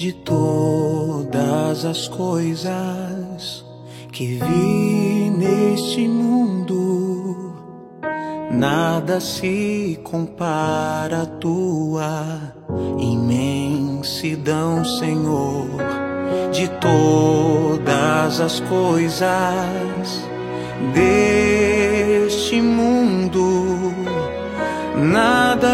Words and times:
de 0.00 0.12
todas 0.14 1.84
as 1.84 2.08
coisas 2.08 3.62
que 4.10 4.38
vi 4.38 5.30
neste 5.36 6.08
mundo, 6.08 7.54
nada 8.50 9.20
se 9.20 10.00
compara 10.02 11.24
à 11.24 11.26
tua 11.26 12.54
imensidão, 12.98 14.82
Senhor, 14.86 15.68
de 16.50 16.66
todas 16.80 18.40
as 18.40 18.58
coisas 18.60 19.28
deste 20.94 22.62
mundo, 22.62 23.92
nada 24.96 25.69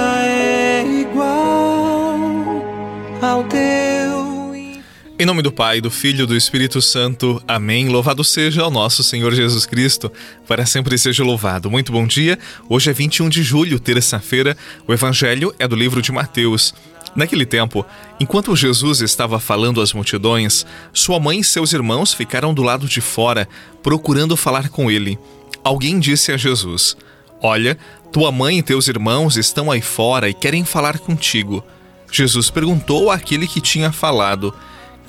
Em 5.18 5.24
nome 5.24 5.40
do 5.40 5.50
Pai, 5.50 5.80
do 5.80 5.90
Filho 5.90 6.24
e 6.24 6.26
do 6.26 6.36
Espírito 6.36 6.82
Santo. 6.82 7.42
Amém. 7.48 7.88
Louvado 7.88 8.22
seja 8.22 8.66
o 8.66 8.70
nosso 8.70 9.02
Senhor 9.02 9.34
Jesus 9.34 9.64
Cristo. 9.64 10.12
Para 10.46 10.66
sempre 10.66 10.98
seja 10.98 11.24
louvado. 11.24 11.70
Muito 11.70 11.90
bom 11.90 12.06
dia. 12.06 12.38
Hoje 12.68 12.90
é 12.90 12.92
21 12.92 13.30
de 13.30 13.42
julho, 13.42 13.80
terça-feira. 13.80 14.54
O 14.86 14.92
Evangelho 14.92 15.54
é 15.58 15.66
do 15.66 15.74
livro 15.74 16.02
de 16.02 16.12
Mateus. 16.12 16.74
Naquele 17.14 17.46
tempo, 17.46 17.86
enquanto 18.20 18.54
Jesus 18.54 19.00
estava 19.00 19.40
falando 19.40 19.80
às 19.80 19.94
multidões, 19.94 20.66
sua 20.92 21.18
mãe 21.18 21.40
e 21.40 21.44
seus 21.44 21.72
irmãos 21.72 22.12
ficaram 22.12 22.52
do 22.52 22.62
lado 22.62 22.86
de 22.86 23.00
fora, 23.00 23.48
procurando 23.82 24.36
falar 24.36 24.68
com 24.68 24.90
ele. 24.90 25.18
Alguém 25.64 25.98
disse 25.98 26.30
a 26.30 26.36
Jesus: 26.36 26.94
Olha, 27.40 27.78
tua 28.12 28.30
mãe 28.30 28.58
e 28.58 28.62
teus 28.62 28.86
irmãos 28.86 29.38
estão 29.38 29.70
aí 29.70 29.80
fora 29.80 30.28
e 30.28 30.34
querem 30.34 30.62
falar 30.62 30.98
contigo. 30.98 31.64
Jesus 32.12 32.50
perguntou 32.50 33.10
àquele 33.10 33.46
que 33.48 33.62
tinha 33.62 33.90
falado: 33.90 34.52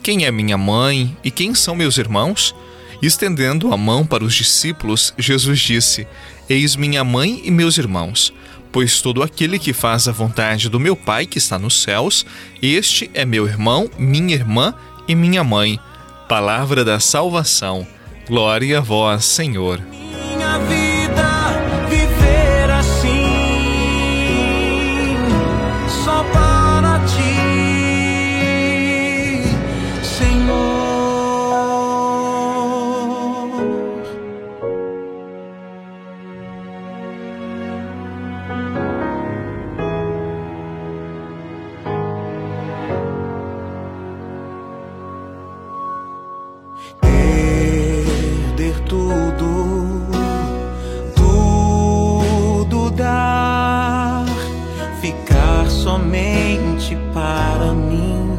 Quem 0.01 0.25
é 0.25 0.31
minha 0.31 0.57
mãe 0.57 1.15
e 1.23 1.29
quem 1.29 1.53
são 1.53 1.75
meus 1.75 1.97
irmãos? 1.97 2.55
Estendendo 3.01 3.71
a 3.73 3.77
mão 3.77 4.05
para 4.05 4.23
os 4.23 4.33
discípulos, 4.33 5.13
Jesus 5.17 5.59
disse: 5.59 6.07
Eis 6.49 6.75
minha 6.75 7.03
mãe 7.03 7.41
e 7.43 7.51
meus 7.51 7.77
irmãos. 7.77 8.33
Pois 8.71 9.01
todo 9.01 9.23
aquele 9.23 9.59
que 9.59 9.73
faz 9.73 10.07
a 10.07 10.11
vontade 10.11 10.69
do 10.69 10.79
meu 10.79 10.95
Pai 10.95 11.25
que 11.25 11.37
está 11.37 11.57
nos 11.57 11.81
céus, 11.81 12.25
este 12.61 13.09
é 13.13 13.25
meu 13.25 13.47
irmão, 13.47 13.89
minha 13.97 14.35
irmã 14.35 14.73
e 15.07 15.15
minha 15.15 15.43
mãe. 15.43 15.79
Palavra 16.27 16.83
da 16.83 16.99
salvação. 16.99 17.87
Glória 18.27 18.79
a 18.79 18.81
vós, 18.81 19.23
Senhor. 19.25 19.81
Somente 55.87 56.97
para 57.13 57.71
mim, 57.71 58.37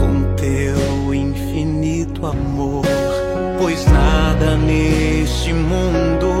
com 0.00 0.34
teu 0.34 1.14
infinito 1.14 2.26
amor, 2.26 2.86
pois 3.60 3.84
nada 3.84 4.56
neste 4.56 5.52
mundo 5.52 6.32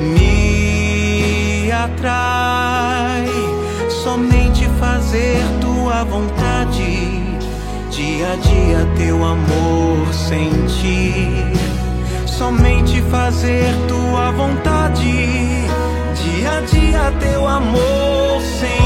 me 0.00 1.70
atrai, 1.72 3.26
somente 4.02 4.66
fazer 4.80 5.42
tua 5.60 6.02
vontade 6.04 7.20
dia 7.90 8.32
a 8.32 8.36
dia 8.36 8.88
teu 8.96 9.22
amor 9.22 10.10
sentir, 10.10 11.52
somente 12.26 13.02
fazer 13.10 13.74
tua 13.86 14.30
vontade, 14.30 15.41
dia 16.42 16.58
a 16.58 16.60
dia 16.62 17.12
teu 17.20 17.46
amor 17.46 18.40
sentir. 18.40 18.82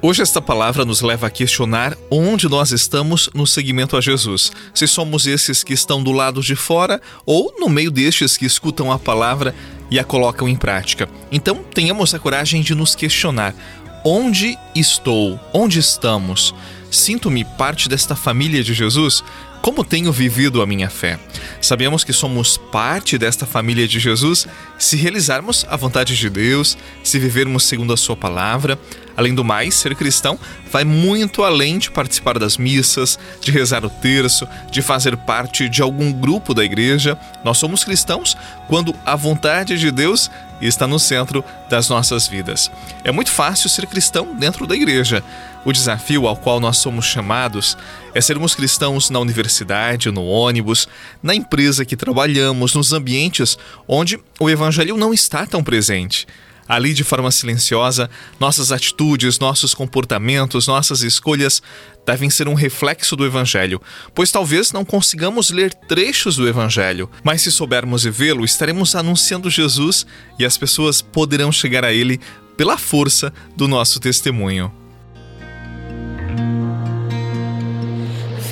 Hoje 0.00 0.22
esta 0.22 0.40
palavra 0.40 0.86
nos 0.86 1.02
leva 1.02 1.26
a 1.26 1.30
questionar 1.30 1.94
onde 2.10 2.48
nós 2.48 2.72
estamos 2.72 3.28
no 3.34 3.46
seguimento 3.46 3.94
a 3.94 4.00
Jesus. 4.00 4.52
Se 4.72 4.86
somos 4.86 5.26
esses 5.26 5.62
que 5.62 5.74
estão 5.74 6.02
do 6.02 6.12
lado 6.12 6.40
de 6.40 6.56
fora 6.56 6.98
ou 7.26 7.54
no 7.58 7.68
meio 7.68 7.90
destes 7.90 8.38
que 8.38 8.46
escutam 8.46 8.90
a 8.90 8.98
palavra 8.98 9.54
e 9.90 9.98
a 9.98 10.04
colocam 10.04 10.48
em 10.48 10.56
prática. 10.56 11.06
Então, 11.30 11.56
tenhamos 11.74 12.14
a 12.14 12.18
coragem 12.18 12.62
de 12.62 12.74
nos 12.74 12.94
questionar: 12.94 13.54
onde 14.02 14.56
estou? 14.74 15.38
Onde 15.52 15.78
estamos? 15.78 16.54
Sinto-me 16.90 17.44
parte 17.44 17.86
desta 17.86 18.16
família 18.16 18.64
de 18.64 18.72
Jesus? 18.72 19.22
Como 19.66 19.82
tenho 19.84 20.12
vivido 20.12 20.62
a 20.62 20.66
minha 20.66 20.88
fé? 20.88 21.18
Sabemos 21.60 22.04
que 22.04 22.12
somos 22.12 22.56
parte 22.56 23.18
desta 23.18 23.44
família 23.44 23.88
de 23.88 23.98
Jesus 23.98 24.46
se 24.78 24.94
realizarmos 24.94 25.66
a 25.68 25.74
vontade 25.74 26.16
de 26.16 26.30
Deus, 26.30 26.78
se 27.02 27.18
vivermos 27.18 27.64
segundo 27.64 27.92
a 27.92 27.96
Sua 27.96 28.14
palavra. 28.16 28.78
Além 29.16 29.34
do 29.34 29.42
mais, 29.42 29.74
ser 29.74 29.94
cristão 29.94 30.38
vai 30.70 30.84
muito 30.84 31.42
além 31.42 31.78
de 31.78 31.90
participar 31.90 32.38
das 32.38 32.56
missas, 32.56 33.18
de 33.40 33.50
rezar 33.50 33.84
o 33.84 33.90
terço, 33.90 34.46
de 34.70 34.82
fazer 34.82 35.16
parte 35.16 35.68
de 35.68 35.80
algum 35.80 36.12
grupo 36.12 36.52
da 36.52 36.64
igreja. 36.64 37.18
Nós 37.42 37.58
somos 37.58 37.82
cristãos 37.82 38.36
quando 38.68 38.94
a 39.04 39.16
vontade 39.16 39.78
de 39.78 39.90
Deus 39.90 40.30
está 40.60 40.86
no 40.86 40.98
centro 40.98 41.44
das 41.68 41.88
nossas 41.88 42.26
vidas. 42.26 42.70
É 43.04 43.12
muito 43.12 43.30
fácil 43.30 43.68
ser 43.68 43.86
cristão 43.86 44.34
dentro 44.34 44.66
da 44.66 44.74
igreja. 44.74 45.22
O 45.64 45.72
desafio 45.72 46.26
ao 46.26 46.36
qual 46.36 46.60
nós 46.60 46.78
somos 46.78 47.04
chamados 47.06 47.76
é 48.14 48.20
sermos 48.20 48.54
cristãos 48.54 49.10
na 49.10 49.18
universidade, 49.18 50.10
no 50.10 50.24
ônibus, 50.24 50.88
na 51.22 51.34
empresa 51.34 51.84
que 51.84 51.96
trabalhamos, 51.96 52.74
nos 52.74 52.92
ambientes 52.92 53.58
onde 53.88 54.18
o 54.38 54.48
evangelho 54.48 54.96
não 54.96 55.12
está 55.12 55.44
tão 55.44 55.64
presente. 55.64 56.26
Ali, 56.68 56.92
de 56.92 57.04
forma 57.04 57.30
silenciosa, 57.30 58.10
nossas 58.40 58.72
atitudes, 58.72 59.38
nossos 59.38 59.72
comportamentos, 59.74 60.66
nossas 60.66 61.02
escolhas 61.02 61.62
devem 62.04 62.30
ser 62.30 62.48
um 62.48 62.54
reflexo 62.54 63.16
do 63.16 63.26
Evangelho, 63.26 63.80
pois 64.14 64.30
talvez 64.30 64.70
não 64.72 64.84
consigamos 64.84 65.50
ler 65.50 65.74
trechos 65.74 66.36
do 66.36 66.48
Evangelho, 66.48 67.10
mas 67.22 67.42
se 67.42 67.50
soubermos 67.50 68.04
e 68.04 68.10
vê-lo, 68.10 68.44
estaremos 68.44 68.94
anunciando 68.94 69.50
Jesus 69.50 70.06
e 70.38 70.44
as 70.44 70.56
pessoas 70.56 71.02
poderão 71.02 71.50
chegar 71.50 71.84
a 71.84 71.92
Ele 71.92 72.20
pela 72.56 72.78
força 72.78 73.32
do 73.56 73.68
nosso 73.68 74.00
testemunho. 74.00 74.72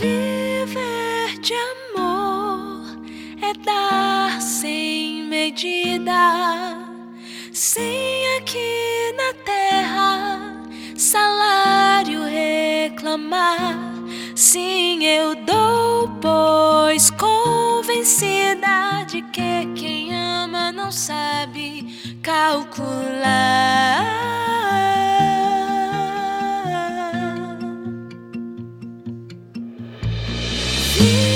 Viver 0.00 1.40
de 1.40 1.54
amor 1.54 2.98
é 3.40 3.54
dar 3.64 4.42
sem 4.42 5.26
medida, 5.28 6.83
sem 7.74 8.36
aqui 8.36 9.12
na 9.16 9.34
terra 9.44 10.38
salário 10.96 12.22
reclamar. 12.22 13.74
Sim, 14.36 15.04
eu 15.04 15.34
dou, 15.34 16.08
pois 16.22 17.10
convencida 17.10 19.04
de 19.08 19.22
que 19.22 19.66
quem 19.74 20.14
ama 20.14 20.70
não 20.70 20.92
sabe 20.92 22.16
calcular. 22.22 24.04
Viver 30.96 31.33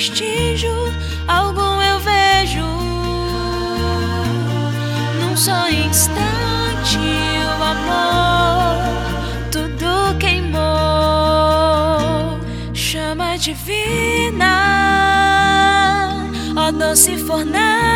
vestígio 0.00 0.72
algum 1.28 1.82
eu 1.82 2.00
vejo. 2.00 2.64
Num 5.20 5.36
só 5.36 5.68
instante, 5.68 6.98
o 7.58 7.62
amor 7.62 8.78
tudo 9.52 10.16
queimou 10.18 10.60
chama 12.72 13.36
divina, 13.36 14.54
ó 16.56 16.72
doce 16.72 17.18
fornalha. 17.18 17.89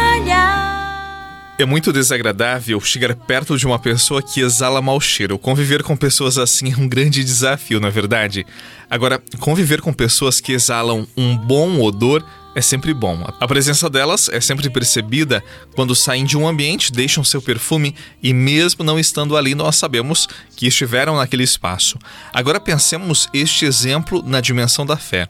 É 1.64 1.66
muito 1.66 1.94
desagradável 1.94 2.78
chegar 2.78 3.14
perto 3.14 3.56
de 3.56 3.66
uma 3.66 3.78
pessoa 3.78 4.20
que 4.20 4.42
exala 4.42 4.82
mau 4.82 5.00
cheiro. 5.00 5.38
Conviver 5.38 5.82
com 5.82 5.96
pessoas 5.96 6.36
assim 6.36 6.70
é 6.70 6.76
um 6.76 6.86
grande 6.86 7.24
desafio, 7.24 7.80
na 7.80 7.88
é 7.88 7.90
verdade. 7.90 8.44
Agora, 8.90 9.18
conviver 9.40 9.80
com 9.80 9.90
pessoas 9.90 10.42
que 10.42 10.52
exalam 10.52 11.08
um 11.16 11.34
bom 11.34 11.80
odor 11.80 12.22
é 12.54 12.60
sempre 12.60 12.94
bom. 12.94 13.24
A 13.40 13.48
presença 13.48 13.90
delas 13.90 14.28
é 14.28 14.40
sempre 14.40 14.70
percebida 14.70 15.42
quando 15.74 15.94
saem 15.94 16.24
de 16.24 16.36
um 16.36 16.46
ambiente, 16.46 16.92
deixam 16.92 17.24
seu 17.24 17.42
perfume 17.42 17.94
e, 18.22 18.32
mesmo 18.32 18.84
não 18.84 18.98
estando 18.98 19.36
ali, 19.36 19.54
nós 19.54 19.76
sabemos 19.76 20.28
que 20.56 20.66
estiveram 20.66 21.16
naquele 21.16 21.42
espaço. 21.42 21.98
Agora 22.32 22.60
pensemos 22.60 23.28
este 23.34 23.64
exemplo 23.64 24.22
na 24.24 24.40
dimensão 24.40 24.86
da 24.86 24.96
fé. 24.96 25.28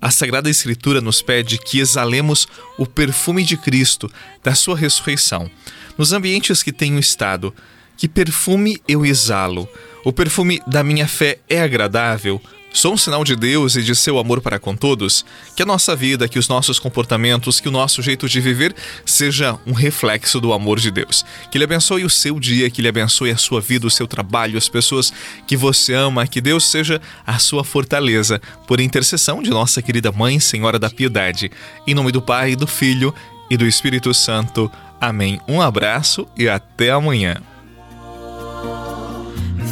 A 0.00 0.10
Sagrada 0.10 0.50
Escritura 0.50 1.00
nos 1.00 1.22
pede 1.22 1.58
que 1.58 1.78
exalemos 1.78 2.46
o 2.78 2.86
perfume 2.86 3.44
de 3.44 3.56
Cristo, 3.56 4.10
da 4.42 4.54
sua 4.54 4.76
ressurreição. 4.76 5.50
Nos 5.96 6.12
ambientes 6.12 6.62
que 6.62 6.72
tenho 6.72 6.98
estado, 6.98 7.54
que 7.96 8.08
perfume 8.08 8.80
eu 8.88 9.06
exalo? 9.06 9.68
O 10.04 10.12
perfume 10.12 10.60
da 10.66 10.82
minha 10.82 11.08
fé 11.08 11.38
é 11.48 11.62
agradável? 11.62 12.40
Sou 12.74 12.92
um 12.92 12.96
sinal 12.96 13.22
de 13.22 13.36
Deus 13.36 13.76
e 13.76 13.84
de 13.84 13.94
seu 13.94 14.18
amor 14.18 14.40
para 14.40 14.58
com 14.58 14.74
todos. 14.74 15.24
Que 15.54 15.62
a 15.62 15.66
nossa 15.66 15.94
vida, 15.94 16.26
que 16.26 16.40
os 16.40 16.48
nossos 16.48 16.80
comportamentos, 16.80 17.60
que 17.60 17.68
o 17.68 17.72
nosso 17.72 18.02
jeito 18.02 18.28
de 18.28 18.40
viver 18.40 18.74
seja 19.06 19.56
um 19.64 19.72
reflexo 19.72 20.40
do 20.40 20.52
amor 20.52 20.80
de 20.80 20.90
Deus. 20.90 21.24
Que 21.52 21.56
Ele 21.56 21.64
abençoe 21.64 22.04
o 22.04 22.10
seu 22.10 22.38
dia, 22.40 22.68
que 22.68 22.80
Ele 22.80 22.88
abençoe 22.88 23.30
a 23.30 23.36
sua 23.36 23.60
vida, 23.60 23.86
o 23.86 23.90
seu 23.90 24.08
trabalho, 24.08 24.58
as 24.58 24.68
pessoas 24.68 25.12
que 25.46 25.56
você 25.56 25.94
ama. 25.94 26.26
Que 26.26 26.40
Deus 26.40 26.66
seja 26.66 27.00
a 27.24 27.38
sua 27.38 27.62
fortaleza. 27.62 28.42
Por 28.66 28.80
intercessão 28.80 29.40
de 29.40 29.50
nossa 29.50 29.80
querida 29.80 30.10
Mãe, 30.10 30.40
Senhora 30.40 30.76
da 30.76 30.90
Piedade. 30.90 31.52
Em 31.86 31.94
nome 31.94 32.10
do 32.10 32.20
Pai, 32.20 32.56
do 32.56 32.66
Filho 32.66 33.14
e 33.48 33.56
do 33.56 33.68
Espírito 33.68 34.12
Santo. 34.12 34.68
Amém. 35.00 35.40
Um 35.46 35.62
abraço 35.62 36.26
e 36.36 36.48
até 36.48 36.90
amanhã. 36.90 37.36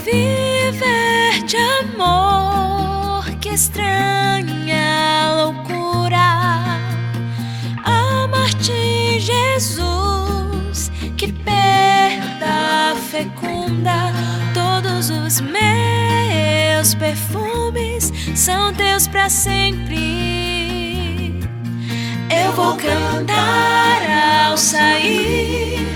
Viver 0.05 1.45
de 1.45 1.57
amor 1.57 2.32
estranha 3.53 5.31
loucura 5.37 6.79
amar-te, 7.85 9.21
Jesus, 9.21 10.91
que 11.19 11.31
perda 11.31 12.97
fecunda. 13.11 14.13
Todos 14.55 15.11
os 15.11 15.41
meus 15.43 16.95
perfumes 16.95 18.11
são 18.35 18.73
teus 18.73 19.07
para 19.07 19.29
sempre. 19.29 20.01
Eu 22.31 22.53
vou 22.53 22.75
cantar 22.77 24.49
ao 24.49 24.57
sair 24.57 25.87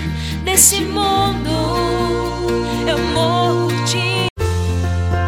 desse 0.43 0.81
mundo. 0.81 2.66